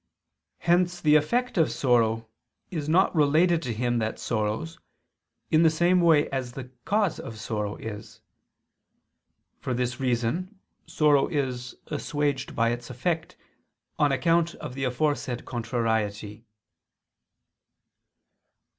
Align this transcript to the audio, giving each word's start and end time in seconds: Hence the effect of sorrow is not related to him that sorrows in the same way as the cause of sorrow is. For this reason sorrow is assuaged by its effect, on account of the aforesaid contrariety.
Hence 0.57 0.99
the 0.99 1.13
effect 1.15 1.59
of 1.59 1.71
sorrow 1.71 2.27
is 2.71 2.89
not 2.89 3.15
related 3.15 3.61
to 3.61 3.71
him 3.71 3.99
that 3.99 4.17
sorrows 4.17 4.79
in 5.51 5.61
the 5.61 5.69
same 5.69 6.01
way 6.01 6.27
as 6.31 6.53
the 6.53 6.71
cause 6.85 7.19
of 7.19 7.39
sorrow 7.39 7.75
is. 7.75 8.19
For 9.59 9.75
this 9.75 9.99
reason 9.99 10.59
sorrow 10.87 11.27
is 11.27 11.75
assuaged 11.85 12.55
by 12.55 12.69
its 12.71 12.89
effect, 12.89 13.37
on 13.99 14.11
account 14.11 14.55
of 14.55 14.73
the 14.73 14.85
aforesaid 14.85 15.45
contrariety. 15.45 16.45